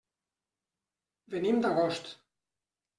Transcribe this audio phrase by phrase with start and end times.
[1.37, 2.13] Venim d'Agost.